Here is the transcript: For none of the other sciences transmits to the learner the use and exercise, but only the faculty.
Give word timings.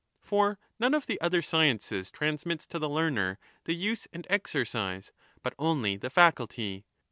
For 0.23 0.57
none 0.79 0.95
of 0.95 1.05
the 1.05 1.21
other 1.21 1.43
sciences 1.43 2.09
transmits 2.09 2.65
to 2.65 2.79
the 2.79 2.89
learner 2.89 3.37
the 3.65 3.75
use 3.75 4.07
and 4.11 4.25
exercise, 4.31 5.11
but 5.43 5.53
only 5.59 5.95
the 5.95 6.09
faculty. 6.09 6.85